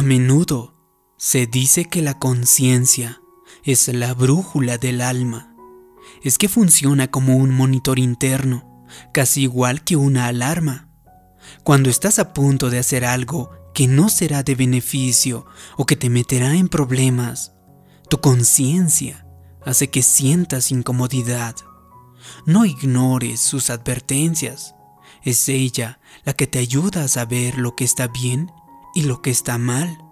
A 0.00 0.02
menudo 0.02 0.72
se 1.18 1.46
dice 1.46 1.84
que 1.84 2.00
la 2.00 2.18
conciencia 2.18 3.20
es 3.64 3.86
la 3.88 4.14
brújula 4.14 4.78
del 4.78 5.02
alma. 5.02 5.54
Es 6.22 6.38
que 6.38 6.48
funciona 6.48 7.10
como 7.10 7.36
un 7.36 7.50
monitor 7.50 7.98
interno, 7.98 8.86
casi 9.12 9.42
igual 9.42 9.84
que 9.84 9.96
una 9.96 10.24
alarma. 10.28 10.88
Cuando 11.64 11.90
estás 11.90 12.18
a 12.18 12.32
punto 12.32 12.70
de 12.70 12.78
hacer 12.78 13.04
algo 13.04 13.50
que 13.74 13.88
no 13.88 14.08
será 14.08 14.42
de 14.42 14.54
beneficio 14.54 15.44
o 15.76 15.84
que 15.84 15.96
te 15.96 16.08
meterá 16.08 16.54
en 16.54 16.70
problemas, 16.70 17.52
tu 18.08 18.22
conciencia 18.22 19.26
hace 19.66 19.90
que 19.90 20.00
sientas 20.00 20.70
incomodidad. 20.70 21.56
No 22.46 22.64
ignores 22.64 23.40
sus 23.40 23.68
advertencias. 23.68 24.74
Es 25.24 25.46
ella 25.50 26.00
la 26.24 26.32
que 26.32 26.46
te 26.46 26.58
ayuda 26.58 27.04
a 27.04 27.08
saber 27.08 27.58
lo 27.58 27.76
que 27.76 27.84
está 27.84 28.08
bien 28.08 28.50
y 28.94 29.02
lo 29.02 29.22
que 29.22 29.30
está 29.30 29.58
mal. 29.58 30.04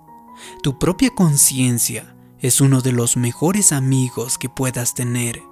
Tu 0.62 0.78
propia 0.78 1.14
conciencia 1.14 2.16
es 2.40 2.60
uno 2.60 2.80
de 2.80 2.92
los 2.92 3.16
mejores 3.16 3.72
amigos 3.72 4.38
que 4.38 4.48
puedas 4.48 4.94
tener. 4.94 5.42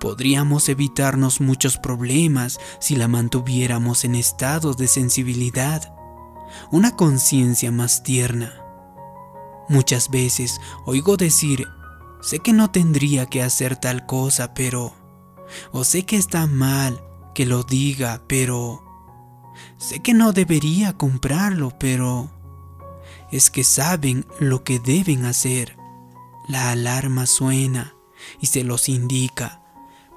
Podríamos 0.00 0.68
evitarnos 0.68 1.40
muchos 1.40 1.78
problemas 1.78 2.58
si 2.80 2.96
la 2.96 3.08
mantuviéramos 3.08 4.04
en 4.04 4.14
estado 4.14 4.74
de 4.74 4.88
sensibilidad, 4.88 5.94
una 6.72 6.96
conciencia 6.96 7.70
más 7.70 8.02
tierna. 8.02 8.52
Muchas 9.68 10.10
veces 10.10 10.60
oigo 10.84 11.16
decir, 11.16 11.68
sé 12.20 12.40
que 12.40 12.52
no 12.52 12.70
tendría 12.70 13.26
que 13.26 13.42
hacer 13.42 13.76
tal 13.76 14.06
cosa, 14.06 14.54
pero... 14.54 14.94
O 15.72 15.82
sé 15.84 16.04
que 16.04 16.16
está 16.16 16.46
mal 16.46 17.00
que 17.34 17.46
lo 17.46 17.62
diga, 17.62 18.22
pero... 18.26 18.82
Sé 19.76 20.00
que 20.00 20.14
no 20.14 20.32
debería 20.32 20.96
comprarlo, 20.96 21.72
pero 21.78 22.30
es 23.30 23.50
que 23.50 23.64
saben 23.64 24.26
lo 24.38 24.64
que 24.64 24.78
deben 24.78 25.24
hacer. 25.24 25.76
La 26.48 26.70
alarma 26.70 27.26
suena 27.26 27.94
y 28.40 28.46
se 28.46 28.64
los 28.64 28.88
indica. 28.88 29.62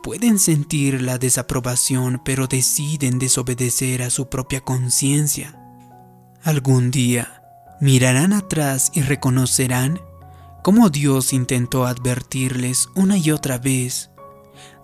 Pueden 0.01 0.39
sentir 0.39 1.01
la 1.01 1.17
desaprobación, 1.17 2.21
pero 2.25 2.47
deciden 2.47 3.19
desobedecer 3.19 4.01
a 4.01 4.09
su 4.09 4.29
propia 4.29 4.61
conciencia. 4.61 5.59
Algún 6.43 6.91
día 6.91 7.41
mirarán 7.79 8.33
atrás 8.33 8.91
y 8.93 9.01
reconocerán 9.01 10.01
cómo 10.61 10.89
Dios 10.89 11.31
intentó 11.31 11.85
advertirles 11.85 12.89
una 12.95 13.17
y 13.17 13.31
otra 13.31 13.57
vez. 13.57 14.09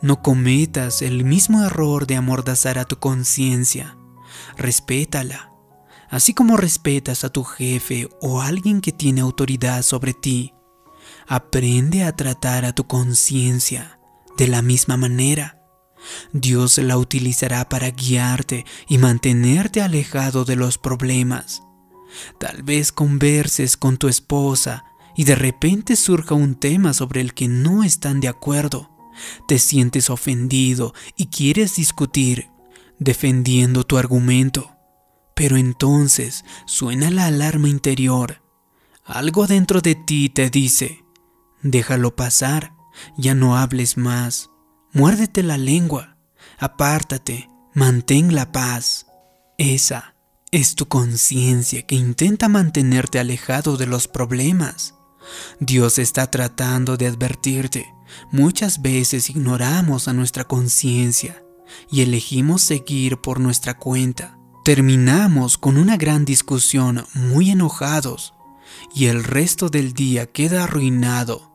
No 0.02 0.22
cometas 0.22 1.02
el 1.02 1.26
mismo 1.26 1.66
error 1.66 2.08
de 2.08 2.16
amordazar 2.16 2.80
a 2.80 2.86
tu 2.86 3.00
conciencia. 3.00 3.98
Respétala 4.58 5.49
así 6.10 6.34
como 6.34 6.58
respetas 6.58 7.24
a 7.24 7.30
tu 7.30 7.44
jefe 7.44 8.10
o 8.22 8.42
alguien 8.42 8.82
que 8.82 8.92
tiene 8.92 9.22
autoridad 9.22 9.82
sobre 9.84 10.14
ti. 10.14 10.54
Aprende 11.28 12.04
a 12.04 12.16
tratar 12.16 12.66
a 12.66 12.74
tu 12.74 12.88
conciencia 12.88 14.00
de 14.38 14.48
la 14.48 14.62
misma 14.62 14.98
manera. 14.98 15.62
Dios 16.32 16.78
la 16.78 16.98
utilizará 16.98 17.68
para 17.68 17.92
guiarte 17.92 18.66
y 18.88 18.98
mantenerte 18.98 19.82
alejado 19.82 20.46
de 20.46 20.56
los 20.56 20.78
problemas. 20.78 21.62
Tal 22.40 22.64
vez 22.64 22.92
converses 22.92 23.78
con 23.78 23.98
tu 23.98 24.08
esposa 24.08 24.86
y 25.16 25.26
de 25.26 25.36
repente 25.36 25.96
surja 25.96 26.34
un 26.36 26.56
tema 26.56 26.94
sobre 26.94 27.22
el 27.22 27.34
que 27.34 27.48
no 27.48 27.84
están 27.84 28.20
de 28.20 28.30
acuerdo. 28.30 28.90
Te 29.48 29.60
sientes 29.60 30.10
ofendido 30.10 30.94
y 31.18 31.28
quieres 31.28 31.76
discutir, 31.76 32.50
defendiendo 33.00 33.84
tu 33.84 33.98
argumento. 33.98 34.79
Pero 35.40 35.56
entonces 35.56 36.44
suena 36.66 37.10
la 37.10 37.28
alarma 37.28 37.70
interior. 37.70 38.42
Algo 39.06 39.48
dentro 39.48 39.80
de 39.80 39.96
ti 39.96 40.28
te 40.28 40.50
dice, 40.50 41.06
déjalo 41.64 42.14
pasar, 42.14 42.74
ya 43.16 43.36
no 43.36 43.56
hables 43.56 43.96
más, 43.96 44.50
muérdete 44.92 45.42
la 45.42 45.58
lengua, 45.58 46.18
apártate, 46.58 47.50
mantén 47.74 48.36
la 48.36 48.52
paz. 48.52 49.06
Esa 49.58 50.14
es 50.52 50.76
tu 50.76 50.90
conciencia 50.90 51.84
que 51.84 51.96
intenta 51.96 52.50
mantenerte 52.50 53.18
alejado 53.18 53.78
de 53.78 53.88
los 53.88 54.10
problemas. 54.10 54.96
Dios 55.62 56.00
está 56.00 56.30
tratando 56.30 56.98
de 56.98 57.08
advertirte. 57.08 57.88
Muchas 58.30 58.82
veces 58.82 59.30
ignoramos 59.30 60.10
a 60.10 60.14
nuestra 60.14 60.44
conciencia 60.44 61.42
y 61.90 62.02
elegimos 62.02 62.62
seguir 62.62 63.22
por 63.22 63.40
nuestra 63.40 63.78
cuenta 63.78 64.39
Terminamos 64.64 65.58
con 65.58 65.78
una 65.78 65.98
gran 65.98 66.26
discusión 66.26 67.06
muy 67.14 67.52
enojados 67.52 68.34
y 68.94 69.06
el 69.06 69.24
resto 69.24 69.70
del 69.70 69.94
día 69.94 70.28
queda 70.28 70.66
arruinado. 70.66 71.52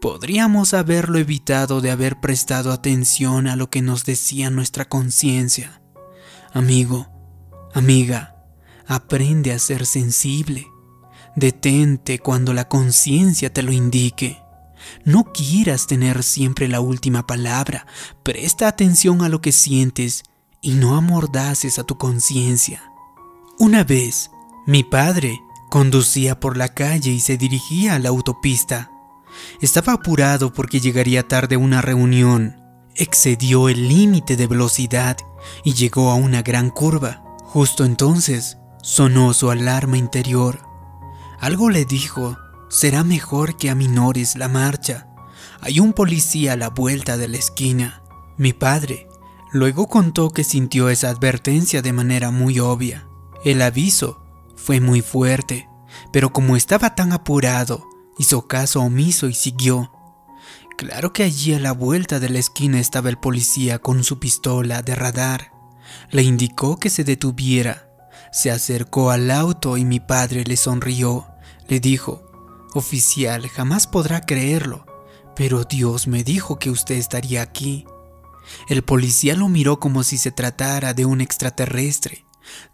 Podríamos 0.00 0.72
haberlo 0.72 1.18
evitado 1.18 1.80
de 1.80 1.90
haber 1.90 2.20
prestado 2.20 2.72
atención 2.72 3.48
a 3.48 3.56
lo 3.56 3.70
que 3.70 3.82
nos 3.82 4.04
decía 4.04 4.50
nuestra 4.50 4.88
conciencia. 4.88 5.82
Amigo, 6.52 7.08
amiga, 7.74 8.36
aprende 8.86 9.52
a 9.52 9.58
ser 9.58 9.84
sensible. 9.84 10.66
Detente 11.36 12.18
cuando 12.18 12.54
la 12.54 12.68
conciencia 12.68 13.52
te 13.52 13.62
lo 13.62 13.72
indique. 13.72 14.40
No 15.04 15.32
quieras 15.32 15.86
tener 15.86 16.22
siempre 16.22 16.68
la 16.68 16.80
última 16.80 17.26
palabra. 17.26 17.86
Presta 18.22 18.68
atención 18.68 19.22
a 19.22 19.28
lo 19.28 19.40
que 19.40 19.52
sientes 19.52 20.22
y 20.60 20.72
no 20.72 20.96
amordaces 20.96 21.78
a 21.78 21.84
tu 21.84 21.98
conciencia. 21.98 22.92
Una 23.58 23.84
vez, 23.84 24.30
mi 24.66 24.84
padre 24.84 25.40
conducía 25.70 26.40
por 26.40 26.56
la 26.56 26.68
calle 26.68 27.10
y 27.10 27.20
se 27.20 27.36
dirigía 27.36 27.94
a 27.94 27.98
la 27.98 28.08
autopista. 28.08 28.90
Estaba 29.60 29.94
apurado 29.94 30.52
porque 30.52 30.80
llegaría 30.80 31.26
tarde 31.26 31.56
a 31.56 31.58
una 31.58 31.80
reunión. 31.82 32.62
Excedió 32.94 33.68
el 33.68 33.88
límite 33.88 34.36
de 34.36 34.46
velocidad 34.46 35.16
y 35.64 35.74
llegó 35.74 36.10
a 36.10 36.14
una 36.14 36.42
gran 36.42 36.70
curva. 36.70 37.22
Justo 37.44 37.84
entonces 37.84 38.58
sonó 38.82 39.32
su 39.34 39.50
alarma 39.50 39.96
interior. 39.96 40.60
Algo 41.40 41.70
le 41.70 41.84
dijo, 41.84 42.36
será 42.68 43.04
mejor 43.04 43.56
que 43.56 43.70
aminores 43.70 44.36
la 44.36 44.48
marcha. 44.48 45.06
Hay 45.60 45.80
un 45.80 45.92
policía 45.92 46.52
a 46.52 46.56
la 46.56 46.70
vuelta 46.70 47.16
de 47.16 47.28
la 47.28 47.36
esquina. 47.36 48.02
Mi 48.36 48.52
padre 48.52 49.07
Luego 49.50 49.88
contó 49.88 50.30
que 50.30 50.44
sintió 50.44 50.90
esa 50.90 51.08
advertencia 51.08 51.80
de 51.82 51.92
manera 51.92 52.30
muy 52.30 52.60
obvia. 52.60 53.08
El 53.44 53.62
aviso 53.62 54.22
fue 54.56 54.80
muy 54.80 55.00
fuerte, 55.00 55.68
pero 56.12 56.32
como 56.32 56.56
estaba 56.56 56.94
tan 56.94 57.12
apurado, 57.12 57.88
hizo 58.18 58.46
caso 58.46 58.82
omiso 58.82 59.28
y 59.28 59.34
siguió. 59.34 59.92
Claro 60.76 61.12
que 61.12 61.24
allí 61.24 61.54
a 61.54 61.58
la 61.58 61.72
vuelta 61.72 62.20
de 62.20 62.28
la 62.28 62.38
esquina 62.38 62.78
estaba 62.78 63.08
el 63.08 63.18
policía 63.18 63.78
con 63.78 64.04
su 64.04 64.18
pistola 64.18 64.82
de 64.82 64.94
radar. 64.94 65.52
Le 66.10 66.22
indicó 66.22 66.78
que 66.78 66.90
se 66.90 67.04
detuviera. 67.04 67.90
Se 68.30 68.50
acercó 68.50 69.10
al 69.10 69.30
auto 69.30 69.76
y 69.76 69.84
mi 69.84 70.00
padre 70.00 70.44
le 70.44 70.56
sonrió. 70.56 71.26
Le 71.68 71.80
dijo, 71.80 72.22
Oficial, 72.74 73.48
jamás 73.48 73.86
podrá 73.86 74.20
creerlo, 74.20 74.84
pero 75.34 75.64
Dios 75.64 76.06
me 76.06 76.22
dijo 76.22 76.58
que 76.58 76.70
usted 76.70 76.96
estaría 76.96 77.42
aquí. 77.42 77.86
El 78.68 78.82
policía 78.82 79.34
lo 79.34 79.48
miró 79.48 79.80
como 79.80 80.02
si 80.02 80.18
se 80.18 80.30
tratara 80.30 80.94
de 80.94 81.04
un 81.04 81.20
extraterrestre, 81.20 82.24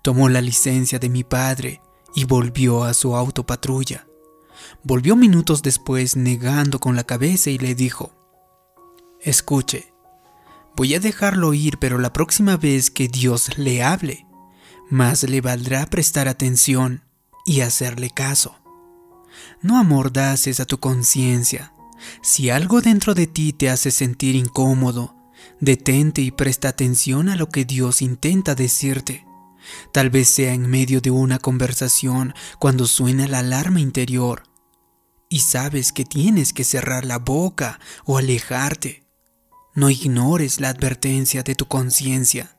tomó 0.03 0.29
la 0.29 0.41
licencia 0.41 0.99
de 0.99 1.09
mi 1.09 1.25
padre 1.25 1.81
y 2.15 2.25
volvió 2.25 2.85
a 2.85 2.95
su 2.95 3.17
autopatrulla. 3.17 4.07
Volvió 4.83 5.17
minutos 5.17 5.63
después 5.63 6.17
negando 6.17 6.79
con 6.79 6.97
la 6.97 7.05
cabeza 7.05 7.51
y 7.51 7.59
le 7.59 7.75
dijo, 7.75 8.13
Escuche, 9.21 9.93
voy 10.77 10.95
a 10.95 11.01
dejarlo 11.01 11.55
ir, 11.55 11.79
pero 11.79 11.99
la 11.99 12.13
próxima 12.13 12.57
vez 12.57 12.91
que 12.91 13.09
Dios 13.09 13.59
le 13.59 13.83
hable, 13.83 14.27
más 14.91 15.23
le 15.25 15.41
valdrá 15.41 15.87
prestar 15.87 16.29
atención 16.29 17.03
y 17.47 17.61
hacerle 17.61 18.11
caso. 18.11 18.57
No 19.61 19.79
amordaces 19.79 20.61
a 20.61 20.67
tu 20.67 20.79
conciencia. 20.79 21.73
Si 22.23 22.51
algo 22.51 22.81
dentro 22.81 23.15
de 23.15 23.27
ti 23.27 23.53
te 23.53 23.71
hace 23.71 23.91
sentir 23.91 24.37
incómodo, 24.37 25.15
Detente 25.61 26.21
y 26.21 26.31
presta 26.31 26.69
atención 26.69 27.29
a 27.29 27.37
lo 27.37 27.49
que 27.49 27.65
Dios 27.65 28.03
intenta 28.03 28.55
decirte. 28.55 29.25
Tal 29.93 30.11
vez 30.11 30.29
sea 30.29 30.53
en 30.53 30.69
medio 30.69 31.01
de 31.01 31.11
una 31.11 31.39
conversación 31.39 32.35
cuando 32.59 32.87
suena 32.87 33.27
la 33.27 33.39
alarma 33.39 33.81
interior 33.81 34.43
y 35.29 35.41
sabes 35.41 35.93
que 35.93 36.05
tienes 36.05 36.53
que 36.53 36.65
cerrar 36.65 37.05
la 37.05 37.19
boca 37.19 37.81
o 38.05 38.19
alejarte. 38.19 39.05
No 39.75 39.91
ignores 39.91 40.61
la 40.61 40.69
advertencia 40.69 41.43
de 41.43 41.55
tu 41.55 41.67
conciencia. 41.67 42.57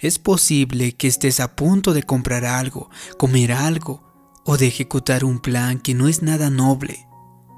Es 0.00 0.18
posible 0.18 0.96
que 0.96 1.06
estés 1.06 1.40
a 1.40 1.56
punto 1.56 1.94
de 1.94 2.02
comprar 2.02 2.44
algo, 2.44 2.90
comer 3.16 3.52
algo 3.52 4.02
o 4.44 4.58
de 4.58 4.66
ejecutar 4.66 5.24
un 5.24 5.38
plan 5.38 5.78
que 5.78 5.94
no 5.94 6.08
es 6.08 6.22
nada 6.22 6.50
noble. 6.50 7.06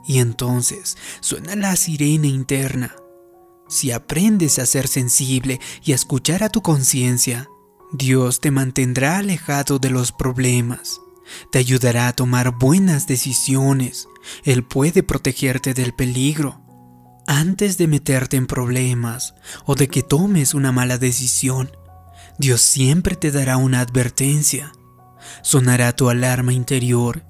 Y 0.06 0.18
entonces 0.18 0.96
suena 1.20 1.56
la 1.56 1.74
sirena 1.74 2.26
interna 2.26 2.94
si 3.72 3.90
aprendes 3.90 4.58
a 4.58 4.66
ser 4.66 4.86
sensible 4.86 5.60
y 5.82 5.92
a 5.92 5.94
escuchar 5.94 6.44
a 6.44 6.50
tu 6.50 6.60
conciencia, 6.60 7.48
Dios 7.90 8.40
te 8.40 8.50
mantendrá 8.50 9.18
alejado 9.18 9.78
de 9.78 9.90
los 9.90 10.12
problemas. 10.12 11.00
te 11.50 11.58
ayudará 11.58 12.08
a 12.08 12.12
tomar 12.12 12.58
buenas 12.58 13.06
decisiones. 13.06 14.08
Él 14.44 14.64
puede 14.64 15.02
protegerte 15.02 15.72
del 15.72 15.94
peligro. 15.94 16.60
Antes 17.26 17.78
de 17.78 17.86
meterte 17.86 18.36
en 18.36 18.46
problemas 18.46 19.34
o 19.64 19.74
de 19.74 19.88
que 19.88 20.02
tomes 20.02 20.52
una 20.52 20.72
mala 20.72 20.98
decisión, 20.98 21.70
Dios 22.38 22.60
siempre 22.60 23.16
te 23.16 23.30
dará 23.30 23.56
una 23.56 23.80
advertencia. 23.80 24.72
Sonará 25.42 25.94
tu 25.94 26.10
alarma 26.10 26.52
interior. 26.52 27.24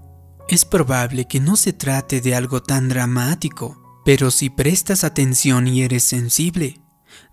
Es 0.49 0.65
probable 0.65 1.27
que 1.27 1.39
no 1.39 1.55
se 1.55 1.73
trate 1.73 2.21
de 2.21 2.35
algo 2.35 2.63
tan 2.63 2.89
dramático, 2.89 3.82
pero 4.05 4.31
si 4.31 4.51
prestas 4.51 5.05
atención 5.05 5.69
y 5.69 5.83
eres 5.83 6.05
sensible, 6.05 6.81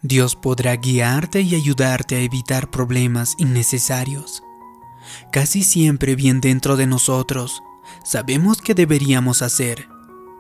Dios 0.02 0.36
podrá 0.36 0.76
guiarte 0.76 1.42
y 1.42 1.56
ayudarte 1.56 2.16
a 2.16 2.22
evitar 2.22 2.70
problemas 2.70 3.36
innecesarios. 3.38 4.44
Casi 5.32 5.64
siempre 5.64 6.16
bien 6.16 6.42
dentro 6.42 6.78
de 6.78 6.88
nosotros 6.88 7.62
sabemos 8.04 8.62
que 8.62 8.76
deberíamos 8.76 9.42
hacer, 9.42 9.88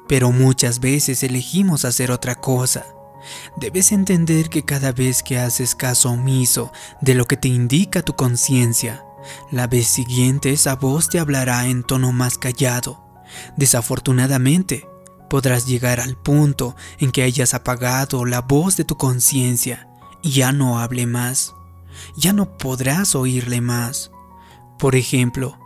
pero 0.07 0.31
muchas 0.31 0.79
veces 0.79 1.23
elegimos 1.23 1.85
hacer 1.85 2.11
otra 2.11 2.35
cosa. 2.35 2.85
Debes 3.57 3.91
entender 3.91 4.49
que 4.49 4.63
cada 4.63 4.91
vez 4.91 5.23
que 5.23 5.39
haces 5.39 5.75
caso 5.75 6.11
omiso 6.11 6.71
de 7.01 7.15
lo 7.15 7.25
que 7.25 7.37
te 7.37 7.47
indica 7.47 8.01
tu 8.01 8.15
conciencia, 8.15 9.03
la 9.51 9.67
vez 9.67 9.87
siguiente 9.87 10.51
esa 10.51 10.75
voz 10.75 11.09
te 11.09 11.19
hablará 11.19 11.67
en 11.67 11.83
tono 11.83 12.11
más 12.11 12.37
callado. 12.37 13.03
Desafortunadamente, 13.57 14.88
podrás 15.29 15.65
llegar 15.65 15.99
al 15.99 16.17
punto 16.17 16.75
en 16.97 17.11
que 17.11 17.23
hayas 17.23 17.53
apagado 17.53 18.25
la 18.25 18.41
voz 18.41 18.75
de 18.75 18.83
tu 18.83 18.97
conciencia 18.97 19.87
y 20.21 20.31
ya 20.31 20.51
no 20.51 20.79
hable 20.79 21.05
más. 21.05 21.53
Ya 22.17 22.33
no 22.33 22.57
podrás 22.57 23.15
oírle 23.15 23.61
más. 23.61 24.11
Por 24.77 24.95
ejemplo, 24.95 25.59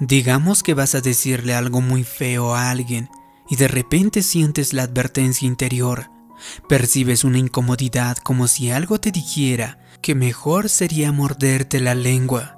digamos 0.00 0.62
que 0.62 0.74
vas 0.74 0.94
a 0.94 1.00
decirle 1.00 1.54
algo 1.54 1.80
muy 1.80 2.04
feo 2.04 2.54
a 2.54 2.70
alguien 2.70 3.10
y 3.48 3.56
de 3.56 3.68
repente 3.68 4.22
sientes 4.22 4.72
la 4.72 4.84
advertencia 4.84 5.46
interior. 5.46 6.10
Percibes 6.68 7.24
una 7.24 7.38
incomodidad 7.38 8.16
como 8.18 8.46
si 8.46 8.70
algo 8.70 9.00
te 9.00 9.10
dijera 9.10 9.78
que 10.02 10.14
mejor 10.14 10.68
sería 10.68 11.10
morderte 11.12 11.80
la 11.80 11.94
lengua. 11.94 12.56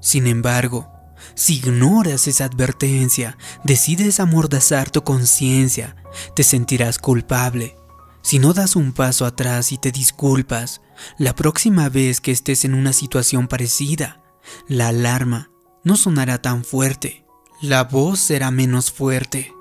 Sin 0.00 0.26
embargo, 0.26 0.91
si 1.34 1.56
ignoras 1.56 2.28
esa 2.28 2.44
advertencia, 2.44 3.36
decides 3.64 4.20
amordazar 4.20 4.90
tu 4.90 5.02
conciencia, 5.04 5.96
te 6.34 6.42
sentirás 6.42 6.98
culpable. 6.98 7.76
Si 8.22 8.38
no 8.38 8.52
das 8.52 8.76
un 8.76 8.92
paso 8.92 9.26
atrás 9.26 9.72
y 9.72 9.78
te 9.78 9.90
disculpas, 9.90 10.80
la 11.18 11.34
próxima 11.34 11.88
vez 11.88 12.20
que 12.20 12.30
estés 12.30 12.64
en 12.64 12.74
una 12.74 12.92
situación 12.92 13.48
parecida, 13.48 14.22
la 14.68 14.88
alarma 14.88 15.50
no 15.84 15.96
sonará 15.96 16.40
tan 16.40 16.64
fuerte, 16.64 17.24
la 17.60 17.84
voz 17.84 18.20
será 18.20 18.50
menos 18.50 18.92
fuerte. 18.92 19.52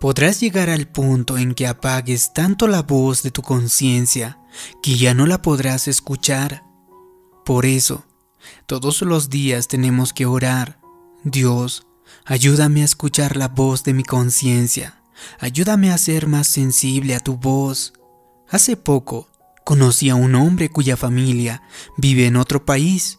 Podrás 0.00 0.40
llegar 0.40 0.70
al 0.70 0.88
punto 0.88 1.38
en 1.38 1.54
que 1.54 1.66
apagues 1.66 2.32
tanto 2.32 2.66
la 2.66 2.82
voz 2.82 3.22
de 3.22 3.30
tu 3.30 3.42
conciencia 3.42 4.40
que 4.82 4.96
ya 4.96 5.14
no 5.14 5.26
la 5.26 5.42
podrás 5.42 5.86
escuchar. 5.86 6.64
Por 7.44 7.66
eso, 7.66 8.04
todos 8.66 9.02
los 9.02 9.30
días 9.30 9.68
tenemos 9.68 10.12
que 10.12 10.26
orar 10.26 10.79
Dios, 11.24 11.86
ayúdame 12.24 12.80
a 12.80 12.86
escuchar 12.86 13.36
la 13.36 13.48
voz 13.48 13.84
de 13.84 13.92
mi 13.92 14.04
conciencia. 14.04 15.02
Ayúdame 15.38 15.92
a 15.92 15.98
ser 15.98 16.26
más 16.26 16.46
sensible 16.46 17.14
a 17.14 17.20
tu 17.20 17.36
voz. 17.36 17.92
Hace 18.48 18.76
poco 18.78 19.28
conocí 19.64 20.08
a 20.08 20.14
un 20.14 20.34
hombre 20.34 20.70
cuya 20.70 20.96
familia 20.96 21.62
vive 21.98 22.26
en 22.26 22.36
otro 22.36 22.64
país. 22.64 23.18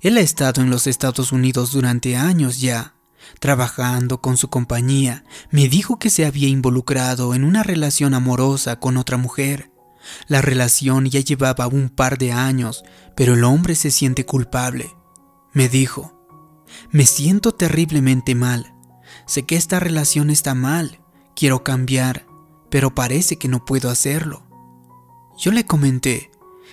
Él 0.00 0.16
ha 0.16 0.20
estado 0.20 0.62
en 0.62 0.70
los 0.70 0.86
Estados 0.86 1.30
Unidos 1.30 1.72
durante 1.72 2.16
años 2.16 2.58
ya. 2.58 2.94
Trabajando 3.38 4.22
con 4.22 4.38
su 4.38 4.48
compañía, 4.48 5.24
me 5.50 5.68
dijo 5.68 5.98
que 5.98 6.08
se 6.08 6.24
había 6.24 6.48
involucrado 6.48 7.34
en 7.34 7.44
una 7.44 7.62
relación 7.62 8.14
amorosa 8.14 8.80
con 8.80 8.96
otra 8.96 9.18
mujer. 9.18 9.70
La 10.26 10.40
relación 10.40 11.04
ya 11.04 11.20
llevaba 11.20 11.66
un 11.66 11.90
par 11.90 12.16
de 12.16 12.32
años, 12.32 12.82
pero 13.14 13.34
el 13.34 13.44
hombre 13.44 13.74
se 13.74 13.90
siente 13.90 14.24
culpable. 14.24 14.90
Me 15.52 15.68
dijo, 15.68 16.21
me 16.90 17.06
siento 17.06 17.52
terriblemente 17.52 18.34
mal. 18.34 18.74
Sé 19.26 19.44
que 19.44 19.56
esta 19.56 19.80
relación 19.80 20.30
está 20.30 20.54
mal. 20.54 21.00
Quiero 21.34 21.64
cambiar, 21.64 22.26
pero 22.70 22.94
parece 22.94 23.36
que 23.36 23.48
no 23.48 23.64
puedo 23.64 23.90
hacerlo. 23.90 24.46
Yo 25.38 25.50
le 25.52 25.64
comenté, 25.64 26.30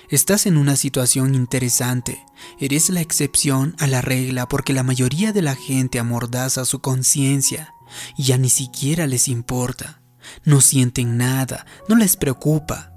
estás 0.09 0.45
en 0.45 0.57
una 0.57 0.75
situación 0.75 1.35
interesante. 1.35 2.25
Eres 2.59 2.89
la 2.89 3.01
excepción 3.01 3.75
a 3.79 3.87
la 3.87 4.01
regla 4.01 4.47
porque 4.47 4.73
la 4.73 4.83
mayoría 4.83 5.33
de 5.33 5.41
la 5.41 5.55
gente 5.55 5.99
amordaza 5.99 6.65
su 6.65 6.79
conciencia 6.79 7.73
y 8.17 8.23
ya 8.23 8.37
ni 8.37 8.49
siquiera 8.49 9.07
les 9.07 9.27
importa. 9.27 10.01
No 10.43 10.61
sienten 10.61 11.17
nada, 11.17 11.65
no 11.87 11.95
les 11.95 12.17
preocupa. 12.17 12.93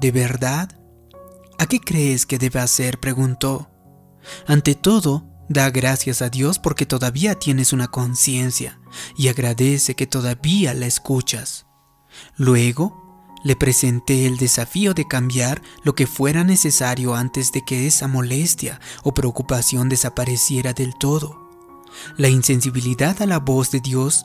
¿De 0.00 0.10
verdad? 0.10 0.80
¿A 1.58 1.66
qué 1.66 1.78
crees 1.78 2.26
que 2.26 2.38
debe 2.38 2.60
hacer? 2.60 2.98
preguntó. 2.98 3.70
Ante 4.46 4.74
todo, 4.74 5.29
Da 5.50 5.68
gracias 5.68 6.22
a 6.22 6.28
Dios 6.28 6.60
porque 6.60 6.86
todavía 6.86 7.34
tienes 7.34 7.72
una 7.72 7.88
conciencia 7.88 8.78
y 9.16 9.26
agradece 9.26 9.96
que 9.96 10.06
todavía 10.06 10.74
la 10.74 10.86
escuchas. 10.86 11.66
Luego, 12.36 13.34
le 13.42 13.56
presenté 13.56 14.28
el 14.28 14.36
desafío 14.36 14.94
de 14.94 15.08
cambiar 15.08 15.60
lo 15.82 15.96
que 15.96 16.06
fuera 16.06 16.44
necesario 16.44 17.16
antes 17.16 17.50
de 17.50 17.64
que 17.64 17.88
esa 17.88 18.06
molestia 18.06 18.78
o 19.02 19.12
preocupación 19.12 19.88
desapareciera 19.88 20.72
del 20.72 20.94
todo. 20.94 21.50
La 22.16 22.28
insensibilidad 22.28 23.20
a 23.20 23.26
la 23.26 23.40
voz 23.40 23.72
de 23.72 23.80
Dios 23.80 24.22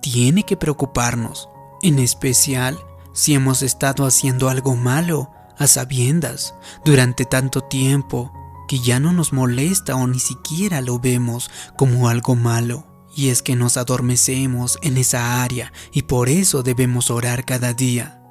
tiene 0.00 0.44
que 0.44 0.56
preocuparnos, 0.56 1.48
en 1.82 1.98
especial 1.98 2.78
si 3.12 3.34
hemos 3.34 3.62
estado 3.62 4.06
haciendo 4.06 4.48
algo 4.48 4.76
malo 4.76 5.32
a 5.58 5.66
sabiendas 5.66 6.54
durante 6.84 7.24
tanto 7.24 7.64
tiempo 7.64 8.32
que 8.68 8.78
ya 8.78 9.00
no 9.00 9.12
nos 9.12 9.32
molesta 9.32 9.96
o 9.96 10.06
ni 10.06 10.20
siquiera 10.20 10.80
lo 10.80 11.00
vemos 11.00 11.50
como 11.76 12.08
algo 12.08 12.36
malo. 12.36 12.86
Y 13.16 13.30
es 13.30 13.42
que 13.42 13.56
nos 13.56 13.76
adormecemos 13.76 14.78
en 14.82 14.96
esa 14.96 15.42
área 15.42 15.72
y 15.90 16.02
por 16.02 16.28
eso 16.28 16.62
debemos 16.62 17.10
orar 17.10 17.44
cada 17.44 17.74
día. 17.74 18.22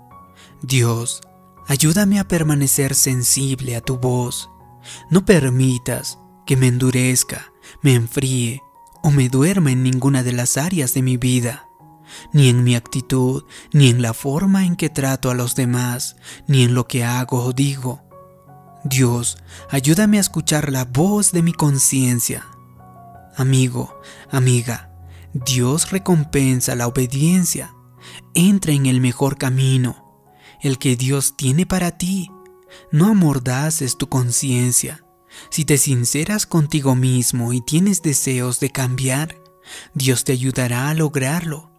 Dios, 0.62 1.22
ayúdame 1.68 2.20
a 2.20 2.28
permanecer 2.28 2.96
sensible 2.96 3.76
a 3.76 3.82
tu 3.82 3.98
voz. 3.98 4.50
No 5.10 5.26
permitas 5.26 6.20
que 6.46 6.56
me 6.56 6.68
endurezca, 6.68 7.52
me 7.82 7.96
enfríe 7.96 8.62
o 9.04 9.12
me 9.12 9.28
duerma 9.28 9.72
en 9.72 9.84
ninguna 9.84 10.24
de 10.24 10.32
las 10.32 10.56
áreas 10.56 10.94
de 10.94 11.02
mi 11.02 11.18
vida, 11.18 11.68
ni 12.32 12.48
en 12.48 12.64
mi 12.64 12.76
actitud, 12.76 13.44
ni 13.74 13.90
en 13.90 14.02
la 14.02 14.14
forma 14.14 14.66
en 14.66 14.78
que 14.78 14.90
trato 14.90 15.30
a 15.30 15.36
los 15.36 15.56
demás, 15.56 16.16
ni 16.48 16.64
en 16.64 16.74
lo 16.74 16.88
que 16.88 17.04
hago 17.04 17.44
o 17.44 17.52
digo 17.52 18.07
Dios, 18.90 19.38
ayúdame 19.70 20.18
a 20.18 20.22
escuchar 20.22 20.72
la 20.72 20.86
voz 20.86 21.32
de 21.32 21.42
mi 21.42 21.52
conciencia. 21.52 22.48
Amigo, 23.36 24.00
amiga, 24.32 24.92
Dios 25.34 25.92
recompensa 25.92 26.76
la 26.76 26.88
obediencia. 26.88 27.74
Entra 28.34 28.72
en 28.72 28.86
el 28.86 29.02
mejor 29.02 29.38
camino, 29.38 30.24
el 30.62 30.78
que 30.78 30.96
Dios 30.96 31.36
tiene 31.36 31.66
para 31.66 31.98
ti. 31.98 32.32
No 32.92 33.08
amordaces 33.08 33.98
tu 33.98 34.08
conciencia. 34.08 35.04
Si 35.50 35.66
te 35.66 35.78
sinceras 35.78 36.46
contigo 36.46 36.96
mismo 36.96 37.52
y 37.54 37.62
tienes 37.62 38.02
deseos 38.02 38.60
de 38.60 38.70
cambiar, 38.70 39.36
Dios 39.94 40.24
te 40.24 40.32
ayudará 40.32 40.90
a 40.90 40.94
lograrlo. 40.94 41.77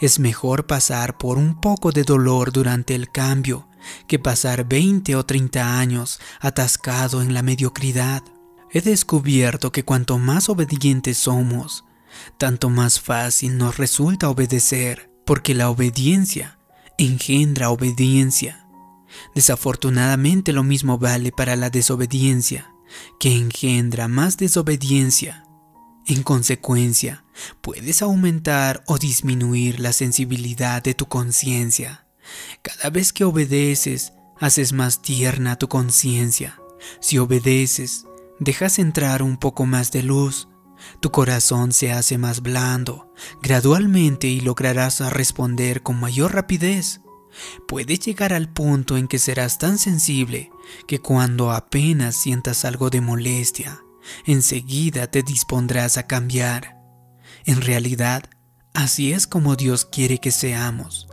Es 0.00 0.18
mejor 0.18 0.66
pasar 0.66 1.18
por 1.18 1.38
un 1.38 1.60
poco 1.60 1.92
de 1.92 2.04
dolor 2.04 2.52
durante 2.52 2.94
el 2.94 3.10
cambio 3.10 3.68
que 4.06 4.18
pasar 4.18 4.66
20 4.66 5.16
o 5.16 5.24
30 5.24 5.78
años 5.78 6.20
atascado 6.40 7.22
en 7.22 7.34
la 7.34 7.42
mediocridad. 7.42 8.22
He 8.70 8.80
descubierto 8.80 9.72
que 9.72 9.84
cuanto 9.84 10.18
más 10.18 10.48
obedientes 10.48 11.18
somos, 11.18 11.84
tanto 12.36 12.70
más 12.70 13.00
fácil 13.00 13.56
nos 13.56 13.76
resulta 13.78 14.28
obedecer, 14.28 15.10
porque 15.24 15.54
la 15.54 15.70
obediencia 15.70 16.58
engendra 16.98 17.70
obediencia. 17.70 18.66
Desafortunadamente 19.34 20.52
lo 20.52 20.64
mismo 20.64 20.98
vale 20.98 21.32
para 21.32 21.56
la 21.56 21.70
desobediencia, 21.70 22.72
que 23.18 23.34
engendra 23.34 24.08
más 24.08 24.36
desobediencia. 24.36 25.47
En 26.08 26.22
consecuencia, 26.22 27.22
puedes 27.60 28.00
aumentar 28.00 28.82
o 28.86 28.96
disminuir 28.96 29.78
la 29.78 29.92
sensibilidad 29.92 30.82
de 30.82 30.94
tu 30.94 31.06
conciencia. 31.06 32.06
Cada 32.62 32.88
vez 32.88 33.12
que 33.12 33.24
obedeces, 33.24 34.14
haces 34.40 34.72
más 34.72 35.02
tierna 35.02 35.56
tu 35.56 35.68
conciencia. 35.68 36.58
Si 37.00 37.18
obedeces, 37.18 38.06
dejas 38.40 38.78
entrar 38.78 39.22
un 39.22 39.36
poco 39.36 39.66
más 39.66 39.92
de 39.92 40.02
luz. 40.02 40.48
Tu 41.00 41.10
corazón 41.10 41.72
se 41.72 41.92
hace 41.92 42.16
más 42.16 42.40
blando, 42.40 43.12
gradualmente 43.42 44.28
y 44.28 44.40
lograrás 44.40 45.00
responder 45.12 45.82
con 45.82 46.00
mayor 46.00 46.32
rapidez. 46.32 47.02
Puedes 47.66 48.00
llegar 48.00 48.32
al 48.32 48.50
punto 48.50 48.96
en 48.96 49.08
que 49.08 49.18
serás 49.18 49.58
tan 49.58 49.76
sensible 49.76 50.50
que 50.86 51.00
cuando 51.00 51.50
apenas 51.52 52.16
sientas 52.16 52.64
algo 52.64 52.88
de 52.88 53.02
molestia, 53.02 53.82
enseguida 54.26 55.10
te 55.10 55.22
dispondrás 55.22 55.98
a 55.98 56.06
cambiar. 56.06 56.76
En 57.44 57.60
realidad, 57.60 58.24
así 58.74 59.12
es 59.12 59.26
como 59.26 59.56
Dios 59.56 59.84
quiere 59.84 60.18
que 60.18 60.30
seamos. 60.30 61.08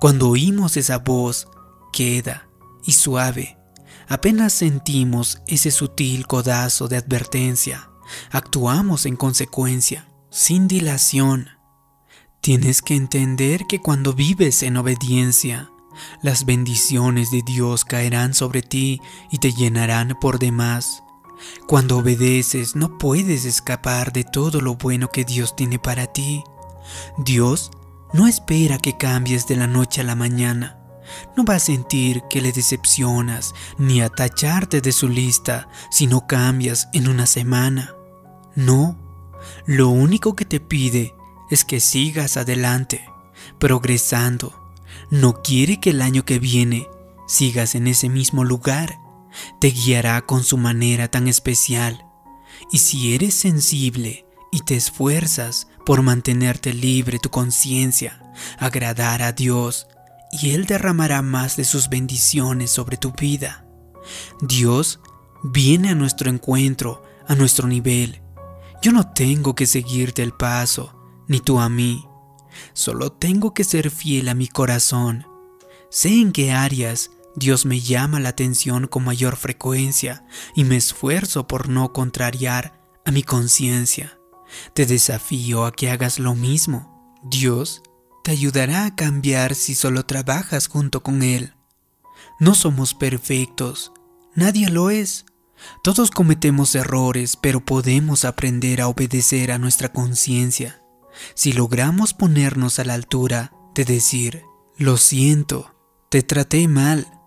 Cuando 0.00 0.28
oímos 0.28 0.76
esa 0.76 0.98
voz 0.98 1.48
queda 1.92 2.48
y 2.84 2.92
suave, 2.92 3.58
apenas 4.08 4.52
sentimos 4.52 5.40
ese 5.46 5.70
sutil 5.70 6.26
codazo 6.26 6.88
de 6.88 6.96
advertencia, 6.96 7.90
actuamos 8.30 9.06
en 9.06 9.16
consecuencia, 9.16 10.08
sin 10.30 10.68
dilación. 10.68 11.48
Tienes 12.40 12.82
que 12.82 12.94
entender 12.94 13.62
que 13.68 13.80
cuando 13.80 14.12
vives 14.12 14.62
en 14.62 14.76
obediencia, 14.76 15.70
las 16.22 16.44
bendiciones 16.44 17.30
de 17.30 17.42
Dios 17.42 17.84
caerán 17.84 18.34
sobre 18.34 18.62
ti 18.62 19.00
y 19.30 19.38
te 19.38 19.52
llenarán 19.52 20.16
por 20.20 20.38
demás. 20.38 21.02
Cuando 21.66 21.98
obedeces 21.98 22.76
no 22.76 22.98
puedes 22.98 23.44
escapar 23.44 24.12
de 24.12 24.24
todo 24.24 24.60
lo 24.60 24.76
bueno 24.76 25.08
que 25.08 25.24
Dios 25.24 25.56
tiene 25.56 25.78
para 25.78 26.06
ti. 26.06 26.42
Dios 27.18 27.70
no 28.12 28.26
espera 28.26 28.78
que 28.78 28.96
cambies 28.96 29.46
de 29.46 29.56
la 29.56 29.66
noche 29.66 30.00
a 30.00 30.04
la 30.04 30.14
mañana. 30.14 30.78
No 31.36 31.44
va 31.44 31.56
a 31.56 31.60
sentir 31.60 32.22
que 32.28 32.40
le 32.40 32.52
decepcionas 32.52 33.54
ni 33.78 34.00
a 34.00 34.08
tacharte 34.08 34.80
de 34.80 34.92
su 34.92 35.08
lista 35.08 35.68
si 35.90 36.06
no 36.06 36.26
cambias 36.26 36.88
en 36.92 37.08
una 37.08 37.26
semana. 37.26 37.94
No, 38.54 38.96
lo 39.66 39.88
único 39.88 40.34
que 40.34 40.44
te 40.44 40.60
pide 40.60 41.14
es 41.50 41.64
que 41.64 41.80
sigas 41.80 42.36
adelante, 42.36 43.08
progresando. 43.58 44.52
No 45.10 45.42
quiere 45.42 45.80
que 45.80 45.90
el 45.90 46.02
año 46.02 46.24
que 46.24 46.38
viene 46.38 46.88
sigas 47.26 47.74
en 47.74 47.86
ese 47.86 48.08
mismo 48.08 48.44
lugar. 48.44 48.98
Te 49.60 49.68
guiará 49.68 50.22
con 50.22 50.44
su 50.44 50.56
manera 50.56 51.08
tan 51.08 51.28
especial. 51.28 52.06
Y 52.72 52.78
si 52.78 53.14
eres 53.14 53.34
sensible 53.34 54.26
y 54.50 54.60
te 54.60 54.76
esfuerzas 54.76 55.68
por 55.84 56.02
mantenerte 56.02 56.72
libre 56.72 57.18
tu 57.18 57.30
conciencia, 57.30 58.22
agradar 58.58 59.22
a 59.22 59.32
Dios, 59.32 59.86
y 60.30 60.50
Él 60.50 60.66
derramará 60.66 61.22
más 61.22 61.56
de 61.56 61.64
sus 61.64 61.88
bendiciones 61.88 62.70
sobre 62.70 62.96
tu 62.96 63.12
vida. 63.12 63.66
Dios 64.40 65.00
viene 65.42 65.90
a 65.90 65.94
nuestro 65.94 66.30
encuentro, 66.30 67.02
a 67.26 67.34
nuestro 67.34 67.68
nivel. 67.68 68.22
Yo 68.82 68.92
no 68.92 69.12
tengo 69.12 69.54
que 69.54 69.66
seguirte 69.66 70.22
el 70.22 70.32
paso, 70.32 70.94
ni 71.26 71.40
tú 71.40 71.58
a 71.60 71.68
mí. 71.68 72.06
Solo 72.72 73.12
tengo 73.12 73.54
que 73.54 73.64
ser 73.64 73.90
fiel 73.90 74.28
a 74.28 74.34
mi 74.34 74.48
corazón. 74.48 75.26
Sé 75.90 76.08
en 76.08 76.32
qué 76.32 76.52
áreas 76.52 77.10
Dios 77.38 77.66
me 77.66 77.80
llama 77.80 78.20
la 78.20 78.30
atención 78.30 78.86
con 78.88 79.04
mayor 79.04 79.36
frecuencia 79.36 80.24
y 80.54 80.64
me 80.64 80.76
esfuerzo 80.76 81.46
por 81.46 81.68
no 81.68 81.92
contrariar 81.92 82.80
a 83.04 83.12
mi 83.12 83.22
conciencia. 83.22 84.18
Te 84.74 84.86
desafío 84.86 85.64
a 85.64 85.72
que 85.72 85.90
hagas 85.90 86.18
lo 86.18 86.34
mismo. 86.34 87.16
Dios 87.22 87.82
te 88.24 88.32
ayudará 88.32 88.86
a 88.86 88.94
cambiar 88.94 89.54
si 89.54 89.74
solo 89.74 90.04
trabajas 90.04 90.66
junto 90.66 91.02
con 91.02 91.22
Él. 91.22 91.54
No 92.40 92.54
somos 92.54 92.94
perfectos, 92.94 93.92
nadie 94.34 94.68
lo 94.68 94.90
es. 94.90 95.24
Todos 95.82 96.10
cometemos 96.10 96.74
errores, 96.74 97.36
pero 97.36 97.64
podemos 97.64 98.24
aprender 98.24 98.80
a 98.80 98.88
obedecer 98.88 99.52
a 99.52 99.58
nuestra 99.58 99.92
conciencia. 99.92 100.82
Si 101.34 101.52
logramos 101.52 102.14
ponernos 102.14 102.78
a 102.78 102.84
la 102.84 102.94
altura 102.94 103.52
de 103.74 103.84
decir, 103.84 104.44
lo 104.76 104.96
siento, 104.96 105.74
te 106.10 106.22
traté 106.22 106.68
mal, 106.68 107.17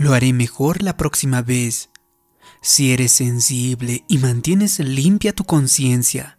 lo 0.00 0.14
haré 0.14 0.32
mejor 0.32 0.82
la 0.82 0.96
próxima 0.96 1.42
vez. 1.42 1.90
Si 2.62 2.90
eres 2.90 3.12
sensible 3.12 4.06
y 4.08 4.16
mantienes 4.16 4.78
limpia 4.78 5.34
tu 5.34 5.44
conciencia, 5.44 6.38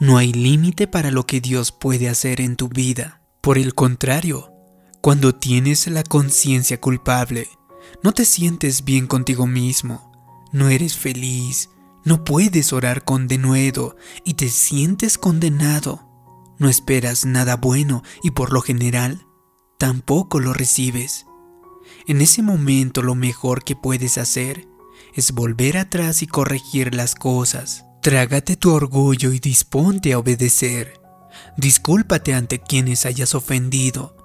no 0.00 0.16
hay 0.16 0.32
límite 0.32 0.86
para 0.86 1.10
lo 1.10 1.26
que 1.26 1.42
Dios 1.42 1.72
puede 1.72 2.08
hacer 2.08 2.40
en 2.40 2.56
tu 2.56 2.70
vida. 2.70 3.20
Por 3.42 3.58
el 3.58 3.74
contrario, 3.74 4.50
cuando 5.02 5.34
tienes 5.34 5.86
la 5.88 6.04
conciencia 6.04 6.80
culpable, 6.80 7.48
no 8.02 8.12
te 8.12 8.24
sientes 8.24 8.82
bien 8.82 9.06
contigo 9.06 9.46
mismo, 9.46 10.10
no 10.50 10.70
eres 10.70 10.96
feliz, 10.96 11.68
no 12.06 12.24
puedes 12.24 12.72
orar 12.72 13.04
con 13.04 13.28
denuedo 13.28 13.94
y 14.24 14.34
te 14.34 14.48
sientes 14.48 15.18
condenado. 15.18 16.08
No 16.58 16.70
esperas 16.70 17.26
nada 17.26 17.56
bueno 17.56 18.02
y 18.22 18.30
por 18.30 18.54
lo 18.54 18.62
general 18.62 19.26
tampoco 19.78 20.40
lo 20.40 20.54
recibes. 20.54 21.26
En 22.06 22.20
ese 22.20 22.42
momento 22.42 23.02
lo 23.02 23.14
mejor 23.14 23.62
que 23.62 23.76
puedes 23.76 24.18
hacer 24.18 24.66
es 25.14 25.32
volver 25.32 25.78
atrás 25.78 26.22
y 26.22 26.26
corregir 26.26 26.94
las 26.94 27.14
cosas. 27.14 27.84
Trágate 28.02 28.56
tu 28.56 28.72
orgullo 28.72 29.32
y 29.32 29.38
disponte 29.38 30.12
a 30.12 30.18
obedecer. 30.18 31.00
Discúlpate 31.56 32.34
ante 32.34 32.58
quienes 32.58 33.06
hayas 33.06 33.34
ofendido. 33.34 34.16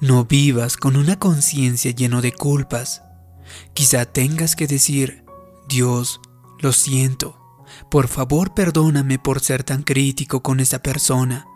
No 0.00 0.24
vivas 0.24 0.76
con 0.76 0.96
una 0.96 1.18
conciencia 1.18 1.90
lleno 1.90 2.20
de 2.20 2.32
culpas. 2.32 3.02
Quizá 3.72 4.04
tengas 4.04 4.54
que 4.54 4.66
decir, 4.66 5.24
Dios, 5.68 6.20
lo 6.60 6.72
siento. 6.72 7.40
Por 7.90 8.06
favor 8.06 8.54
perdóname 8.54 9.18
por 9.18 9.40
ser 9.40 9.64
tan 9.64 9.82
crítico 9.82 10.42
con 10.42 10.60
esa 10.60 10.80
persona. 10.80 11.46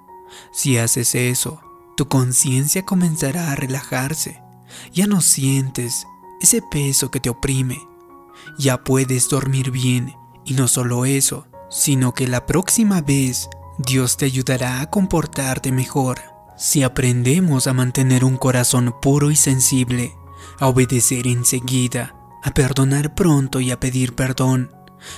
Si 0.52 0.76
haces 0.76 1.14
eso, 1.14 1.60
tu 1.96 2.08
conciencia 2.08 2.84
comenzará 2.84 3.52
a 3.52 3.54
relajarse 3.54 4.42
ya 4.92 5.06
no 5.06 5.20
sientes 5.20 6.06
ese 6.40 6.62
peso 6.62 7.10
que 7.10 7.20
te 7.20 7.30
oprime. 7.30 7.80
Ya 8.58 8.82
puedes 8.84 9.28
dormir 9.28 9.70
bien 9.70 10.14
y 10.44 10.54
no 10.54 10.68
solo 10.68 11.04
eso, 11.04 11.46
sino 11.70 12.14
que 12.14 12.26
la 12.26 12.46
próxima 12.46 13.00
vez 13.00 13.48
Dios 13.78 14.16
te 14.16 14.24
ayudará 14.24 14.80
a 14.80 14.90
comportarte 14.90 15.72
mejor. 15.72 16.20
Si 16.56 16.82
aprendemos 16.82 17.66
a 17.66 17.72
mantener 17.72 18.24
un 18.24 18.36
corazón 18.36 18.94
puro 19.00 19.30
y 19.30 19.36
sensible, 19.36 20.14
a 20.58 20.66
obedecer 20.66 21.26
enseguida, 21.26 22.14
a 22.42 22.52
perdonar 22.52 23.14
pronto 23.14 23.60
y 23.60 23.70
a 23.70 23.78
pedir 23.78 24.14
perdón, 24.14 24.72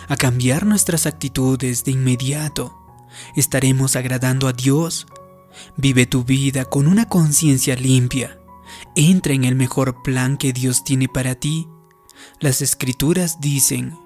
a 0.08 0.16
cambiar 0.16 0.66
nuestras 0.66 1.06
actitudes 1.06 1.84
de 1.84 1.92
inmediato, 1.92 2.76
estaremos 3.36 3.96
agradando 3.96 4.48
a 4.48 4.52
Dios. 4.52 5.06
Vive 5.76 6.06
tu 6.06 6.24
vida 6.24 6.64
con 6.64 6.86
una 6.86 7.08
conciencia 7.08 7.74
limpia 7.74 8.39
entra 8.94 9.32
en 9.32 9.44
el 9.44 9.54
mejor 9.54 10.02
plan 10.02 10.36
que 10.36 10.52
Dios 10.52 10.84
tiene 10.84 11.08
para 11.08 11.34
ti. 11.34 11.68
Las 12.38 12.62
escrituras 12.62 13.40
dicen 13.40 13.96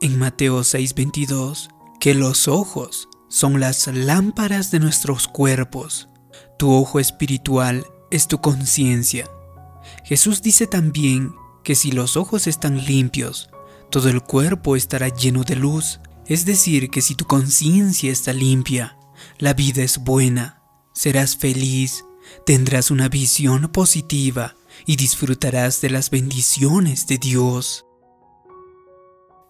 en 0.00 0.18
Mateo 0.18 0.62
6:22 0.62 1.68
que 2.00 2.14
los 2.14 2.48
ojos 2.48 3.08
son 3.28 3.60
las 3.60 3.86
lámparas 3.88 4.70
de 4.70 4.80
nuestros 4.80 5.28
cuerpos. 5.28 6.08
Tu 6.58 6.72
ojo 6.72 7.00
espiritual 7.00 7.86
es 8.10 8.28
tu 8.28 8.40
conciencia. 8.40 9.28
Jesús 10.04 10.42
dice 10.42 10.66
también 10.66 11.34
que 11.62 11.74
si 11.74 11.92
los 11.92 12.16
ojos 12.16 12.46
están 12.46 12.84
limpios, 12.84 13.50
todo 13.90 14.08
el 14.08 14.22
cuerpo 14.22 14.76
estará 14.76 15.08
lleno 15.08 15.44
de 15.44 15.56
luz. 15.56 16.00
Es 16.26 16.44
decir, 16.44 16.90
que 16.90 17.02
si 17.02 17.14
tu 17.14 17.24
conciencia 17.24 18.12
está 18.12 18.32
limpia, 18.32 18.98
la 19.38 19.54
vida 19.54 19.82
es 19.82 19.98
buena, 19.98 20.62
serás 20.92 21.36
feliz, 21.36 22.04
tendrás 22.46 22.90
una 22.90 23.08
visión 23.08 23.68
positiva 23.68 24.54
y 24.86 24.96
disfrutarás 24.96 25.80
de 25.80 25.90
las 25.90 26.10
bendiciones 26.10 27.06
de 27.06 27.18
Dios. 27.18 27.84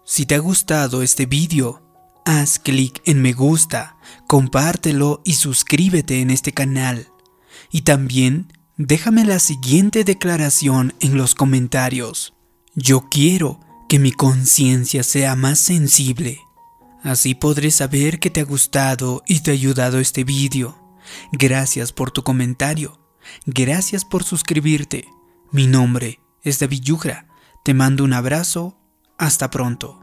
Si 0.05 0.25
te 0.25 0.35
ha 0.35 0.39
gustado 0.39 1.03
este 1.03 1.25
vídeo, 1.25 1.81
haz 2.25 2.59
clic 2.59 3.01
en 3.05 3.21
me 3.21 3.33
gusta, 3.33 3.97
compártelo 4.27 5.21
y 5.23 5.33
suscríbete 5.33 6.21
en 6.21 6.31
este 6.31 6.51
canal. 6.51 7.07
Y 7.71 7.81
también 7.81 8.51
déjame 8.77 9.25
la 9.25 9.39
siguiente 9.39 10.03
declaración 10.03 10.93
en 10.99 11.17
los 11.17 11.35
comentarios. 11.35 12.33
Yo 12.75 13.07
quiero 13.09 13.59
que 13.87 13.99
mi 13.99 14.11
conciencia 14.11 15.03
sea 15.03 15.35
más 15.35 15.59
sensible. 15.59 16.39
Así 17.03 17.35
podré 17.35 17.71
saber 17.71 18.19
que 18.19 18.29
te 18.29 18.41
ha 18.41 18.45
gustado 18.45 19.23
y 19.27 19.41
te 19.41 19.51
ha 19.51 19.53
ayudado 19.53 19.99
este 19.99 20.23
vídeo. 20.23 20.77
Gracias 21.31 21.91
por 21.91 22.11
tu 22.11 22.23
comentario. 22.23 22.99
Gracias 23.45 24.05
por 24.05 24.23
suscribirte. 24.23 25.07
Mi 25.51 25.67
nombre 25.67 26.19
es 26.43 26.59
David 26.59 26.81
Yugra. 26.81 27.27
Te 27.63 27.73
mando 27.73 28.03
un 28.03 28.13
abrazo. 28.13 28.77
Hasta 29.17 29.49
pronto. 29.49 29.98